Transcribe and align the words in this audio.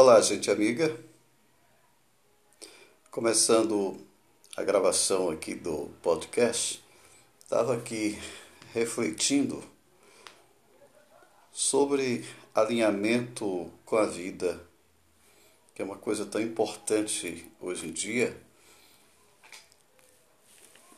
Olá, 0.00 0.20
gente 0.20 0.48
amiga. 0.48 0.96
Começando 3.10 3.98
a 4.56 4.62
gravação 4.62 5.28
aqui 5.28 5.56
do 5.56 5.90
podcast, 6.00 6.80
estava 7.42 7.74
aqui 7.74 8.16
refletindo 8.72 9.60
sobre 11.50 12.24
alinhamento 12.54 13.72
com 13.84 13.96
a 13.96 14.06
vida, 14.06 14.64
que 15.74 15.82
é 15.82 15.84
uma 15.84 15.98
coisa 15.98 16.24
tão 16.24 16.40
importante 16.40 17.50
hoje 17.60 17.88
em 17.88 17.92
dia 17.92 18.40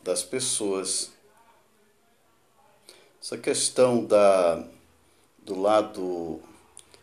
das 0.02 0.22
pessoas. 0.22 1.10
Essa 3.18 3.38
questão 3.38 4.04
da 4.04 4.62
do 5.38 5.58
lado 5.58 6.42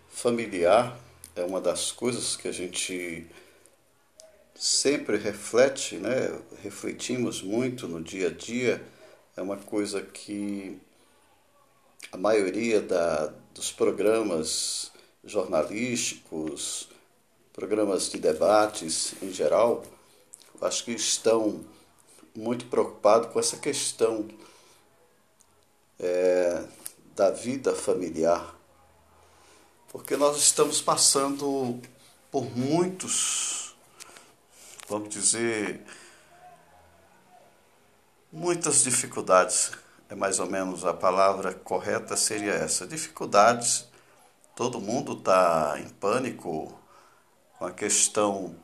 familiar 0.10 1.07
é 1.38 1.44
uma 1.44 1.62
das 1.62 1.92
coisas 1.92 2.36
que 2.36 2.48
a 2.48 2.52
gente 2.52 3.28
sempre 4.56 5.18
reflete, 5.18 5.98
né? 5.98 6.36
refletimos 6.64 7.44
muito 7.44 7.88
no 7.88 8.02
dia 8.02 8.30
a 8.30 8.32
dia, 8.32 8.84
é 9.36 9.42
uma 9.42 9.58
coisa 9.58 10.02
que 10.02 10.80
a 12.12 12.18
maioria 12.18 12.82
da, 12.82 13.28
dos 13.54 13.72
programas 13.72 14.92
jornalísticos, 15.24 16.90
programas 17.54 18.10
de 18.10 18.18
debates 18.18 19.14
em 19.22 19.32
geral, 19.32 19.84
acho 20.60 20.86
que 20.86 20.92
estão 20.92 21.64
muito 22.36 22.66
preocupados 22.66 23.32
com 23.32 23.40
essa 23.40 23.58
questão 23.58 24.28
é, 26.00 26.64
da 27.16 27.30
vida 27.30 27.76
familiar 27.76 28.57
porque 29.92 30.18
nós 30.18 30.38
estamos 30.38 30.82
passando 30.82 31.82
por 32.32 32.44
muitos, 32.56 33.76
vamos 34.88 35.10
dizer, 35.10 35.82
muitas 38.32 38.84
dificuldades. 38.84 39.72
É 40.10 40.16
mais 40.16 40.40
ou 40.40 40.48
menos 40.48 40.86
a 40.86 40.94
palavra 40.94 41.54
correta 41.54 42.16
seria 42.16 42.54
essa. 42.54 42.88
Dificuldades, 42.88 43.88
todo 44.56 44.80
mundo 44.80 45.14
está 45.14 45.76
em 45.80 45.90
pânico 45.90 46.78
com 47.58 47.66
a 47.66 47.72
questão 47.72 48.56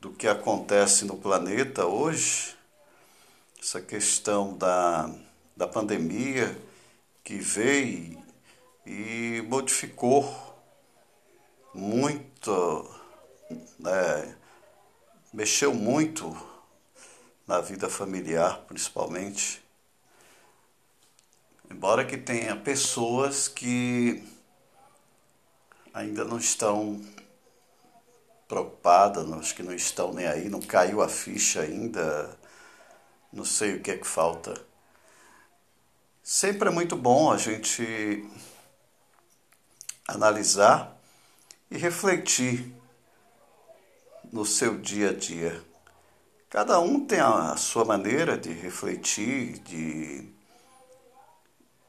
do 0.00 0.10
que 0.10 0.26
acontece 0.26 1.04
no 1.04 1.16
planeta 1.16 1.86
hoje, 1.86 2.56
essa 3.60 3.80
questão 3.80 4.56
da, 4.56 5.10
da 5.56 5.66
pandemia 5.66 6.56
que 7.22 7.36
veio 7.36 8.23
e 8.86 9.42
modificou 9.48 10.24
muito, 11.72 12.90
é, 13.86 14.34
mexeu 15.32 15.74
muito 15.74 16.36
na 17.46 17.60
vida 17.60 17.88
familiar, 17.88 18.60
principalmente. 18.66 19.62
Embora 21.70 22.04
que 22.04 22.16
tenha 22.16 22.56
pessoas 22.56 23.48
que 23.48 24.22
ainda 25.92 26.24
não 26.24 26.38
estão 26.38 27.00
preocupadas, 28.46 29.30
acho 29.32 29.54
que 29.54 29.62
não 29.62 29.74
estão 29.74 30.12
nem 30.12 30.26
aí, 30.26 30.48
não 30.48 30.60
caiu 30.60 31.02
a 31.02 31.08
ficha 31.08 31.62
ainda, 31.62 32.38
não 33.32 33.44
sei 33.44 33.76
o 33.76 33.80
que 33.80 33.90
é 33.90 33.96
que 33.96 34.06
falta. 34.06 34.54
Sempre 36.22 36.68
é 36.68 36.72
muito 36.72 36.96
bom 36.96 37.30
a 37.30 37.36
gente 37.36 38.24
analisar 40.06 40.96
e 41.70 41.76
refletir 41.76 42.74
no 44.32 44.44
seu 44.44 44.78
dia 44.78 45.10
a 45.10 45.12
dia. 45.12 45.64
Cada 46.50 46.78
um 46.78 47.04
tem 47.04 47.20
a 47.20 47.56
sua 47.56 47.84
maneira 47.84 48.38
de 48.38 48.52
refletir, 48.52 49.58
de, 49.60 50.32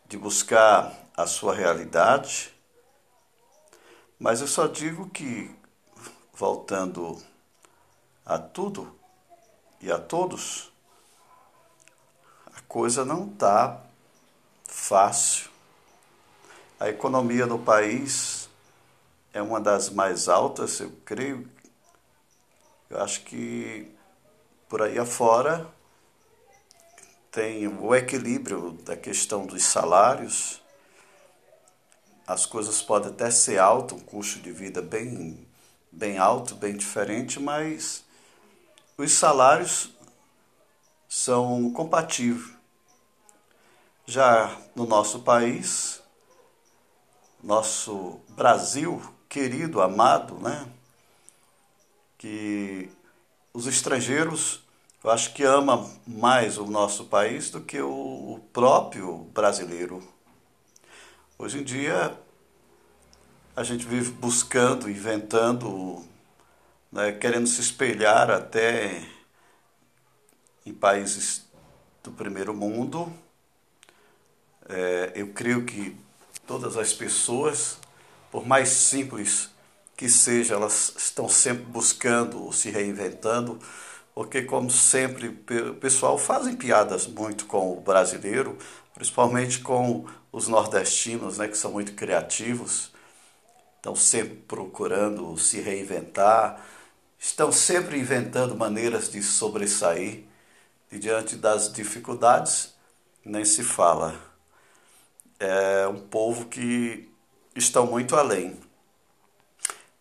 de 0.08 0.18
buscar 0.18 0.92
a 1.16 1.28
sua 1.28 1.54
realidade, 1.54 2.54
mas 4.18 4.42
eu 4.42 4.48
só 4.48 4.66
digo 4.66 5.09
que, 5.09 5.54
voltando 6.34 7.22
a 8.25 8.40
tudo 8.40 8.98
e 9.81 9.92
a 9.92 10.00
todos, 10.00 10.72
a 12.56 12.62
coisa 12.62 13.06
não 13.06 13.28
está 13.28 13.81
fácil. 14.64 15.55
A 16.78 16.90
economia 16.90 17.47
do 17.47 17.58
país 17.58 18.50
é 19.31 19.41
uma 19.41 19.62
das 19.62 19.90
mais 19.90 20.28
altas, 20.28 20.81
eu 20.81 20.91
creio. 21.06 21.50
Eu 22.90 23.02
acho 23.02 23.22
que 23.22 23.90
por 24.68 24.81
aí 24.81 25.00
afora 25.00 25.66
tem 27.31 27.66
o 27.66 27.96
equilíbrio 27.96 28.74
da 28.84 28.97
questão 28.97 29.46
dos 29.46 29.63
salários. 29.63 30.62
As 32.28 32.46
coisas 32.46 32.81
podem 32.81 33.09
até 33.09 33.31
ser 33.31 33.57
alto, 33.57 33.96
um 33.96 34.00
custo 34.02 34.42
de 34.42 34.52
vida 34.52 34.81
bem, 34.81 35.47
bem 35.90 36.18
alto, 36.18 36.56
bem 36.56 36.75
diferente, 36.75 37.40
mas 37.40 38.03
os 38.97 39.13
salários 39.13 39.92
são 41.07 41.72
compatíveis. 41.72 42.53
Já 44.06 44.59
no 44.75 44.86
nosso 44.86 45.22
país, 45.22 46.03
nosso 47.45 48.19
Brasil, 48.29 49.00
querido, 49.29 49.79
amado, 49.79 50.39
né? 50.39 50.67
Que 52.17 52.89
os 53.53 53.67
estrangeiros, 53.67 54.63
eu 55.03 55.11
acho 55.11 55.31
que 55.31 55.44
ama 55.44 55.88
mais 56.07 56.57
o 56.57 56.66
nosso 56.66 57.06
país 57.06 57.51
do 57.51 57.61
que 57.61 57.79
o 57.79 58.39
próprio 58.51 59.17
brasileiro. 59.31 60.01
Hoje 61.38 61.59
em 61.59 61.63
dia, 61.63 62.17
a 63.56 63.63
gente 63.63 63.85
vive 63.85 64.09
buscando, 64.09 64.89
inventando, 64.89 66.03
né, 66.91 67.12
querendo 67.12 67.45
se 67.45 67.62
espelhar 67.62 68.31
até 68.31 69.07
em 70.66 70.73
países 70.73 71.45
do 72.03 72.12
primeiro 72.12 72.56
mundo. 72.56 73.13
É, 74.67 75.12
eu 75.13 75.31
creio 75.31 75.63
que 75.63 76.05
todas 76.45 76.78
as 76.78 76.94
pessoas 76.94 77.78
por 78.35 78.45
mais 78.45 78.67
simples 78.67 79.50
que 79.95 80.09
seja, 80.09 80.56
elas 80.56 80.94
estão 80.97 81.29
sempre 81.29 81.63
buscando, 81.63 82.51
se 82.51 82.69
reinventando, 82.69 83.57
porque, 84.13 84.41
como 84.41 84.69
sempre, 84.69 85.29
o 85.29 85.75
pessoal 85.75 86.17
fazem 86.17 86.53
piadas 86.53 87.07
muito 87.07 87.45
com 87.45 87.72
o 87.72 87.79
brasileiro, 87.79 88.57
principalmente 88.94 89.59
com 89.59 90.06
os 90.33 90.50
nordestinos, 90.50 91.38
né, 91.38 91.47
que 91.47 91.57
são 91.57 91.72
muito 91.72 91.94
criativos, 91.94 92.91
estão 93.77 93.95
sempre 93.95 94.35
procurando 94.35 95.38
se 95.38 95.62
reinventar, 95.62 96.62
estão 97.17 97.53
sempre 97.53 97.97
inventando 97.97 98.53
maneiras 98.53 99.09
de 99.09 99.23
sobressair 99.23 100.25
e 100.91 101.00
diante 101.00 101.38
das 101.38 101.72
dificuldades, 101.72 102.73
nem 103.23 103.45
se 103.45 103.63
fala. 103.63 104.34
É 105.40 105.88
um 105.88 106.00
povo 106.00 106.46
que 106.46 107.09
estão 107.56 107.85
muito 107.88 108.16
além. 108.16 108.59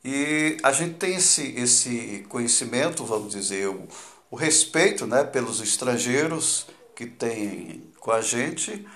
E 0.04 0.58
a 0.62 0.70
gente 0.70 0.94
tem 0.96 1.16
esse, 1.16 1.54
esse 1.56 2.26
conhecimento, 2.28 3.04
vamos 3.04 3.32
dizer, 3.32 3.68
o, 3.68 3.88
o 4.30 4.36
respeito 4.36 5.06
né, 5.06 5.24
pelos 5.24 5.60
estrangeiros 5.60 6.66
que 6.94 7.06
têm 7.06 7.90
com 7.98 8.10
a 8.10 8.20
gente, 8.20 8.86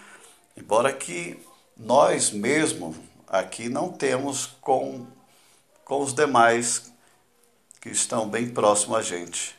embora 0.56 0.92
que 0.92 1.38
nós 1.76 2.30
mesmo 2.30 2.94
aqui 3.26 3.68
não 3.68 3.90
temos 3.90 4.46
com, 4.60 5.06
com 5.84 6.02
os 6.02 6.12
demais 6.12 6.92
que 7.80 7.88
estão 7.88 8.28
bem 8.28 8.50
próximos 8.50 8.98
a 8.98 9.02
gente. 9.02 9.56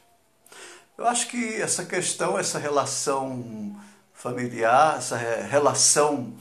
Eu 0.97 1.07
acho 1.07 1.27
que 1.27 1.55
essa 1.55 1.85
questão, 1.85 2.37
essa 2.37 2.59
relação 2.59 3.75
familiar, 4.13 4.97
essa 4.97 5.15
relação 5.17 6.35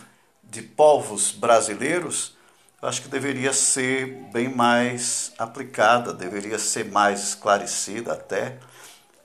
de 0.48 0.62
povos 0.62 1.30
brasileiros, 1.32 2.36
eu 2.80 2.88
acho 2.88 3.02
que 3.02 3.08
deveria 3.08 3.52
ser 3.52 4.06
bem 4.32 4.48
mais 4.48 5.32
aplicada, 5.36 6.12
deveria 6.12 6.58
ser 6.58 6.84
mais 6.84 7.30
esclarecida 7.30 8.12
até. 8.12 8.58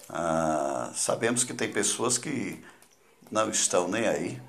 Ah, 0.09 0.91
sabemos 0.95 1.43
que 1.43 1.53
tem 1.53 1.71
pessoas 1.71 2.17
que 2.17 2.63
não 3.31 3.49
estão 3.49 3.87
nem 3.87 4.07
aí. 4.07 4.41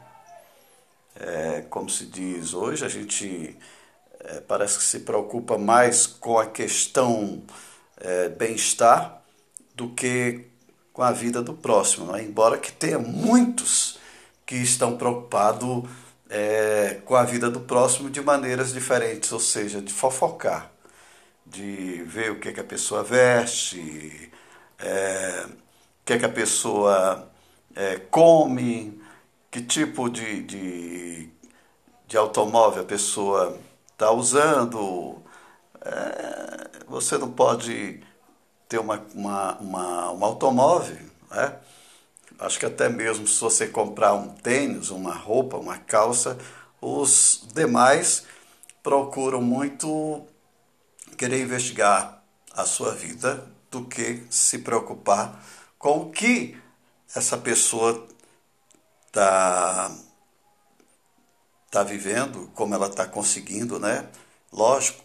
É, 1.16 1.64
como 1.70 1.88
se 1.88 2.06
diz 2.06 2.54
hoje, 2.54 2.84
a 2.84 2.88
gente 2.88 3.56
é, 4.20 4.40
parece 4.40 4.78
que 4.78 4.84
se 4.84 5.00
preocupa 5.00 5.56
mais 5.58 6.06
com 6.06 6.38
a 6.38 6.46
questão 6.46 7.42
é, 7.98 8.28
bem-estar 8.30 9.22
do 9.74 9.90
que 9.90 10.46
com 10.92 11.02
a 11.02 11.12
vida 11.12 11.42
do 11.42 11.54
próximo. 11.54 12.12
Né? 12.12 12.22
Embora 12.22 12.58
que 12.58 12.72
tenha 12.72 12.98
muitos 12.98 13.98
que 14.46 14.56
estão 14.56 14.96
preocupados 14.96 15.84
é, 16.34 17.00
com 17.04 17.14
a 17.14 17.22
vida 17.24 17.48
do 17.50 17.60
próximo 17.60 18.10
de 18.10 18.20
maneiras 18.20 18.72
diferentes, 18.72 19.30
ou 19.32 19.38
seja, 19.40 19.80
de 19.80 19.92
fofocar. 19.92 20.72
de 21.46 22.02
ver 22.04 22.32
o 22.32 22.40
que, 22.40 22.52
que 22.52 22.60
a 22.60 22.64
pessoa 22.64 23.02
veste, 23.04 24.32
é, 24.78 25.46
o 25.46 26.04
que, 26.04 26.18
que 26.18 26.24
a 26.24 26.28
pessoa 26.28 27.30
é, 27.76 27.98
come, 28.10 29.00
que 29.50 29.62
tipo 29.62 30.08
de, 30.10 30.42
de, 30.44 31.30
de 32.06 32.16
automóvel 32.16 32.82
a 32.82 32.86
pessoa 32.86 33.58
está 33.92 34.10
usando. 34.12 35.22
É, 35.84 36.84
você 36.88 37.18
não 37.18 37.30
pode 37.32 38.02
ter 38.68 38.78
uma, 38.78 39.00
uma, 39.14 39.58
uma, 39.58 40.12
um 40.12 40.24
automóvel, 40.24 40.98
né? 41.30 41.58
Acho 42.38 42.58
que 42.58 42.66
até 42.66 42.88
mesmo 42.88 43.26
se 43.26 43.40
você 43.40 43.66
comprar 43.66 44.14
um 44.14 44.28
tênis, 44.28 44.90
uma 44.90 45.14
roupa, 45.14 45.56
uma 45.56 45.78
calça, 45.78 46.36
os 46.80 47.46
demais 47.54 48.24
procuram 48.82 49.40
muito 49.40 50.26
querer 51.16 51.40
investigar 51.40 52.22
a 52.52 52.64
sua 52.64 52.92
vida 52.92 53.46
do 53.70 53.84
que 53.84 54.24
se 54.30 54.58
preocupar 54.58 55.42
com 55.78 55.98
o 56.00 56.10
que 56.10 56.56
essa 57.14 57.38
pessoa 57.38 58.06
está 59.06 59.90
tá 61.70 61.82
vivendo, 61.82 62.50
como 62.54 62.74
ela 62.74 62.88
está 62.88 63.06
conseguindo, 63.06 63.78
né? 63.78 64.08
Lógico, 64.52 65.02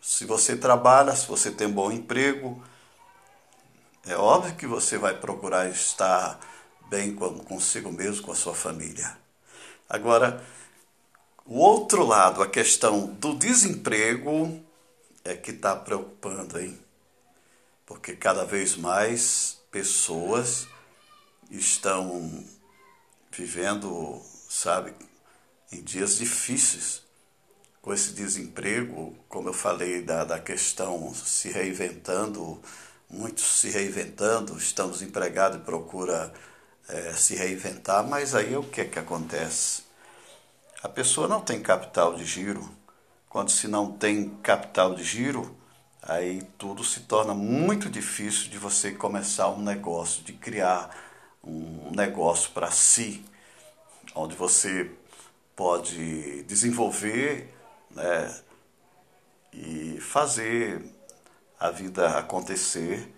se 0.00 0.24
você 0.24 0.56
trabalha, 0.56 1.14
se 1.14 1.26
você 1.26 1.50
tem 1.50 1.66
um 1.66 1.72
bom 1.72 1.90
emprego, 1.92 2.62
é 4.06 4.16
óbvio 4.16 4.54
que 4.56 4.66
você 4.66 4.96
vai 4.96 5.18
procurar 5.18 5.68
estar 5.68 6.38
bem 6.88 7.14
consigo 7.14 7.90
mesmo, 7.90 8.24
com 8.24 8.32
a 8.32 8.36
sua 8.36 8.54
família. 8.54 9.18
Agora, 9.88 10.44
o 11.44 11.58
outro 11.58 12.04
lado, 12.04 12.42
a 12.42 12.48
questão 12.48 13.06
do 13.06 13.34
desemprego, 13.34 14.64
é 15.24 15.34
que 15.34 15.50
está 15.50 15.74
preocupando, 15.74 16.58
hein? 16.58 16.78
Porque 17.84 18.14
cada 18.14 18.44
vez 18.44 18.76
mais 18.76 19.60
pessoas 19.70 20.68
estão 21.50 22.44
vivendo, 23.30 24.22
sabe, 24.48 24.94
em 25.72 25.82
dias 25.82 26.18
difíceis 26.18 27.02
com 27.82 27.92
esse 27.92 28.12
desemprego, 28.12 29.16
como 29.28 29.48
eu 29.48 29.52
falei 29.52 30.02
da, 30.02 30.24
da 30.24 30.40
questão 30.40 31.14
se 31.14 31.50
reinventando, 31.50 32.60
muitos 33.08 33.44
se 33.60 33.70
reinventando, 33.70 34.56
estamos 34.58 35.02
empregados 35.02 35.58
e 35.58 35.60
procura 35.60 36.32
é, 36.88 37.12
se 37.12 37.34
reinventar, 37.34 38.06
mas 38.06 38.34
aí 38.34 38.56
o 38.56 38.62
que 38.62 38.82
é 38.82 38.84
que 38.84 38.98
acontece? 38.98 39.84
A 40.82 40.88
pessoa 40.88 41.26
não 41.26 41.40
tem 41.40 41.60
capital 41.60 42.14
de 42.14 42.24
giro. 42.24 42.68
Quando 43.28 43.50
se 43.50 43.68
não 43.68 43.92
tem 43.92 44.30
capital 44.42 44.94
de 44.94 45.02
giro, 45.02 45.56
aí 46.02 46.42
tudo 46.56 46.84
se 46.84 47.00
torna 47.00 47.34
muito 47.34 47.90
difícil 47.90 48.50
de 48.50 48.58
você 48.58 48.92
começar 48.92 49.48
um 49.50 49.60
negócio, 49.60 50.22
de 50.22 50.32
criar 50.32 50.90
um 51.42 51.90
negócio 51.94 52.50
para 52.52 52.70
si, 52.70 53.24
onde 54.14 54.34
você 54.34 54.90
pode 55.54 56.42
desenvolver 56.44 57.52
né, 57.90 58.40
e 59.52 59.98
fazer 60.00 60.95
a 61.58 61.70
vida 61.70 62.18
acontecer, 62.18 63.12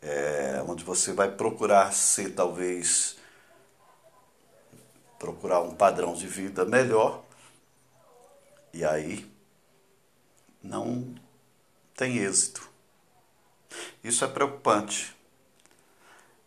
é, 0.00 0.62
onde 0.66 0.84
você 0.84 1.12
vai 1.12 1.30
procurar 1.30 1.92
ser 1.92 2.34
talvez 2.34 3.16
procurar 5.18 5.60
um 5.60 5.74
padrão 5.74 6.14
de 6.14 6.26
vida 6.26 6.64
melhor 6.64 7.22
e 8.72 8.84
aí 8.84 9.30
não 10.62 11.14
tem 11.94 12.18
êxito. 12.18 12.68
Isso 14.02 14.24
é 14.24 14.28
preocupante. 14.28 15.16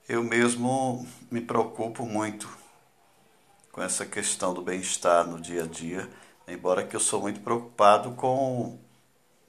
Eu 0.07 0.24
mesmo 0.24 1.07
me 1.31 1.42
preocupo 1.42 2.06
muito 2.06 2.50
com 3.72 3.81
essa 3.81 4.06
questão 4.06 4.54
do 4.54 4.62
bem-estar 4.62 5.27
no 5.27 5.39
dia 5.39 5.63
a 5.63 5.68
dia, 5.68 6.10
embora 6.48 6.86
que 6.86 6.95
eu 6.95 7.00
sou 7.00 7.22
muito 7.22 7.39
preocupado 7.39 8.12
com 8.12 8.77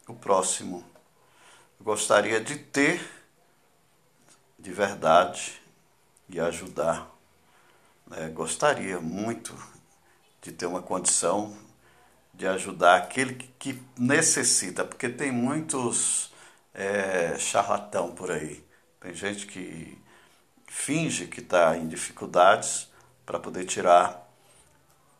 o 0.06 0.14
próximo. 0.14 0.84
Gostaria 1.81 2.40
de 2.40 2.56
ter 2.56 3.00
de 4.58 4.73
verdade 4.73 5.61
e 6.28 6.40
ajudar. 6.40 7.08
É, 8.11 8.28
gostaria 8.28 9.00
muito 9.00 9.55
de 10.43 10.52
ter 10.52 10.67
uma 10.67 10.82
condição 10.82 11.56
de 12.32 12.46
ajudar 12.46 12.96
aquele 12.96 13.34
que 13.58 13.81
necessita, 13.96 14.84
porque 14.84 15.08
tem 15.08 15.32
muitos 15.32 16.32
é, 16.75 17.38
charlatão 17.38 18.12
por 18.12 18.31
aí. 18.31 18.64
Tem 19.00 19.14
gente 19.14 19.46
que 19.46 19.96
finge 20.67 21.26
que 21.26 21.40
está 21.40 21.76
em 21.76 21.88
dificuldades 21.88 22.88
para 23.25 23.38
poder 23.38 23.64
tirar 23.64 24.28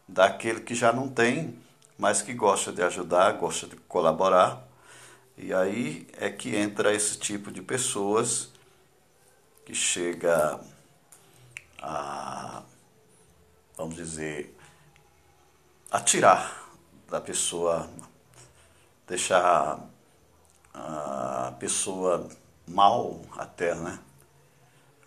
daquele 0.08 0.60
que 0.60 0.74
já 0.74 0.92
não 0.92 1.08
tem, 1.08 1.58
mas 1.98 2.22
que 2.22 2.34
gosta 2.34 2.72
de 2.72 2.82
ajudar, 2.82 3.32
gosta 3.32 3.66
de 3.66 3.76
colaborar. 3.76 4.65
E 5.38 5.52
aí 5.52 6.08
é 6.16 6.30
que 6.30 6.56
entra 6.56 6.94
esse 6.94 7.18
tipo 7.18 7.52
de 7.52 7.60
pessoas 7.60 8.50
que 9.66 9.74
chega 9.74 10.58
a, 11.78 12.62
vamos 13.76 13.96
dizer, 13.96 14.56
a 15.90 16.00
tirar 16.00 16.70
da 17.10 17.20
pessoa, 17.20 17.88
deixar 19.06 19.78
a 20.72 21.54
pessoa 21.58 22.28
mal 22.66 23.20
até, 23.36 23.74
né? 23.74 23.98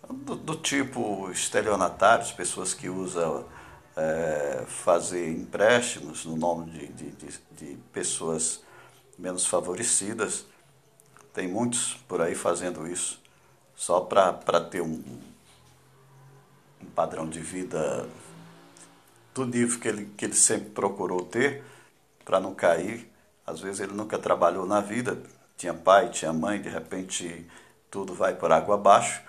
Do, 0.08 0.36
do 0.36 0.56
tipo 0.56 1.30
estelionatários, 1.30 2.32
pessoas 2.32 2.72
que 2.72 2.88
usam 2.88 3.46
é, 3.96 4.64
fazer 4.66 5.30
empréstimos 5.30 6.24
no 6.24 6.36
nome 6.36 6.70
de, 6.70 6.86
de, 6.88 7.10
de, 7.10 7.40
de 7.52 7.76
pessoas 7.92 8.62
menos 9.20 9.46
favorecidas. 9.46 10.46
Tem 11.32 11.46
muitos 11.46 11.94
por 12.08 12.20
aí 12.20 12.34
fazendo 12.34 12.88
isso, 12.88 13.20
só 13.76 14.00
para 14.00 14.60
ter 14.60 14.80
um, 14.80 15.02
um 16.82 16.86
padrão 16.94 17.28
de 17.28 17.40
vida 17.40 18.08
do 19.32 19.46
nível 19.46 19.78
que 19.78 19.86
ele, 19.86 20.06
que 20.16 20.24
ele 20.24 20.34
sempre 20.34 20.70
procurou 20.70 21.22
ter 21.22 21.62
para 22.24 22.40
não 22.40 22.54
cair. 22.54 23.08
Às 23.46 23.60
vezes 23.60 23.80
ele 23.80 23.92
nunca 23.92 24.18
trabalhou 24.18 24.66
na 24.66 24.80
vida, 24.80 25.22
tinha 25.56 25.74
pai, 25.74 26.08
tinha 26.08 26.32
mãe, 26.32 26.60
de 26.60 26.68
repente 26.68 27.46
tudo 27.90 28.14
vai 28.14 28.34
por 28.34 28.50
água 28.50 28.74
abaixo. 28.74 29.22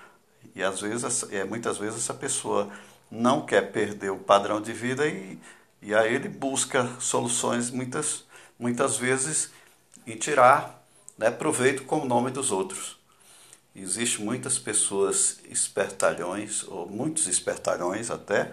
E 0.56 0.64
às 0.64 0.82
vezes, 0.82 1.32
é, 1.32 1.44
muitas 1.44 1.78
vezes 1.78 2.00
essa 2.00 2.14
pessoa 2.14 2.70
não 3.10 3.46
quer 3.46 3.72
perder 3.72 4.10
o 4.10 4.18
padrão 4.18 4.62
de 4.62 4.74
vida 4.74 5.06
e, 5.08 5.40
e 5.82 5.94
aí 5.94 6.16
ele 6.16 6.30
busca 6.30 6.88
soluções 7.00 7.70
muitas, 7.70 8.26
muitas 8.58 8.98
vezes 8.98 9.52
em 10.06 10.16
tirar 10.16 10.84
né, 11.18 11.30
proveito 11.30 11.84
com 11.84 12.00
o 12.00 12.06
nome 12.06 12.32
dos 12.32 12.52
outros. 12.52 13.00
Existem 13.76 14.26
muitas 14.26 14.60
pessoas 14.60 15.40
espertalhões, 15.46 16.64
ou 16.68 16.88
muitos 16.88 17.28
espertalhões 17.28 18.12
até, 18.12 18.52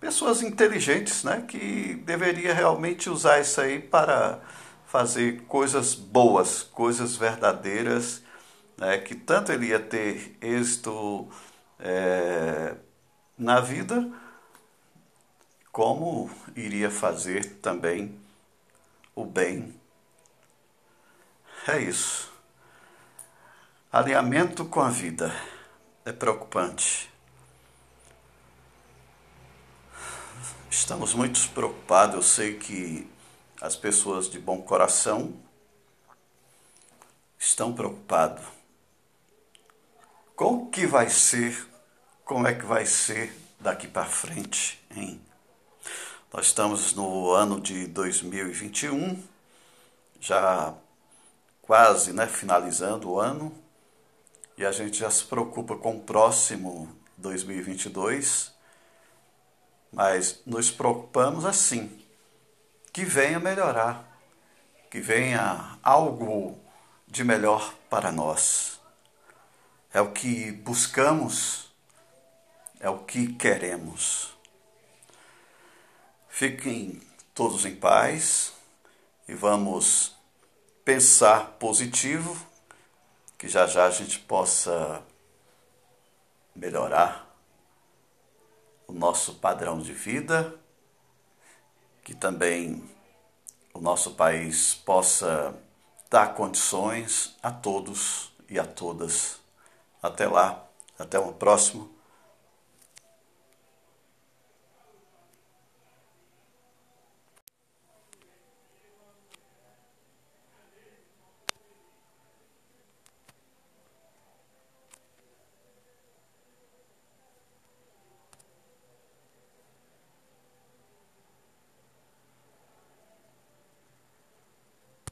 pessoas 0.00 0.42
inteligentes, 0.42 1.22
né, 1.22 1.44
que 1.46 1.94
deveria 2.04 2.52
realmente 2.52 3.08
usar 3.08 3.40
isso 3.40 3.60
aí 3.60 3.80
para 3.80 4.40
fazer 4.86 5.42
coisas 5.42 5.94
boas, 5.94 6.62
coisas 6.62 7.16
verdadeiras, 7.16 8.22
né, 8.76 8.98
que 8.98 9.14
tanto 9.14 9.52
ele 9.52 9.66
ia 9.66 9.80
ter 9.80 10.36
êxito 10.40 11.28
é, 11.78 12.74
na 13.38 13.60
vida, 13.60 14.10
como 15.70 16.30
iria 16.56 16.90
fazer 16.90 17.56
também 17.56 18.18
o 19.14 19.24
bem. 19.24 19.74
É 21.68 21.80
isso. 21.80 22.32
Alinhamento 23.90 24.64
com 24.66 24.80
a 24.80 24.88
vida 24.88 25.34
é 26.04 26.12
preocupante. 26.12 27.10
Estamos 30.70 31.12
muito 31.12 31.48
preocupados. 31.50 32.14
Eu 32.14 32.22
sei 32.22 32.56
que 32.56 33.10
as 33.60 33.74
pessoas 33.74 34.30
de 34.30 34.38
bom 34.38 34.62
coração 34.62 35.34
estão 37.36 37.74
preocupados. 37.74 38.44
Com 40.36 40.54
o 40.54 40.70
que 40.70 40.86
vai 40.86 41.10
ser, 41.10 41.66
como 42.24 42.46
é 42.46 42.54
que 42.54 42.64
vai 42.64 42.86
ser 42.86 43.36
daqui 43.58 43.88
para 43.88 44.06
frente, 44.06 44.80
hein? 44.94 45.20
Nós 46.32 46.46
estamos 46.46 46.94
no 46.94 47.32
ano 47.32 47.60
de 47.60 47.88
2021, 47.88 49.20
já 50.20 50.72
quase 51.66 52.12
né, 52.12 52.26
finalizando 52.26 53.10
o 53.10 53.20
ano, 53.20 53.52
e 54.56 54.64
a 54.64 54.72
gente 54.72 54.98
já 54.98 55.10
se 55.10 55.24
preocupa 55.24 55.76
com 55.76 55.96
o 55.96 56.00
próximo 56.00 56.88
2022 57.16 58.56
mas 59.92 60.42
nos 60.44 60.70
preocupamos 60.70 61.44
assim, 61.44 62.02
que 62.92 63.04
venha 63.04 63.38
melhorar, 63.38 64.20
que 64.90 65.00
venha 65.00 65.78
algo 65.82 66.58
de 67.06 67.24
melhor 67.24 67.74
para 67.88 68.12
nós. 68.12 68.80
É 69.92 70.00
o 70.00 70.12
que 70.12 70.52
buscamos, 70.52 71.72
é 72.80 72.90
o 72.90 72.98
que 73.00 73.32
queremos. 73.34 74.36
Fiquem 76.28 77.00
todos 77.34 77.64
em 77.64 77.74
paz 77.74 78.52
e 79.26 79.34
vamos 79.34 80.15
pensar 80.86 81.56
positivo, 81.58 82.46
que 83.36 83.48
já 83.48 83.66
já 83.66 83.86
a 83.86 83.90
gente 83.90 84.20
possa 84.20 85.02
melhorar 86.54 87.28
o 88.86 88.92
nosso 88.92 89.34
padrão 89.34 89.80
de 89.80 89.92
vida, 89.92 90.54
que 92.04 92.14
também 92.14 92.88
o 93.74 93.80
nosso 93.80 94.12
país 94.12 94.76
possa 94.76 95.60
dar 96.08 96.34
condições 96.34 97.34
a 97.42 97.50
todos 97.50 98.32
e 98.48 98.56
a 98.56 98.64
todas. 98.64 99.40
Até 100.00 100.28
lá, 100.28 100.68
até 100.96 101.18
o 101.18 101.32
próximo 101.32 101.95